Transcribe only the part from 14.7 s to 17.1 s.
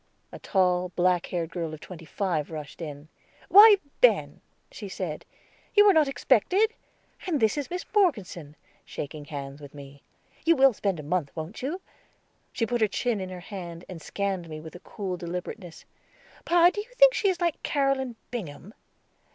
a cool deliberateness. "Pa, do you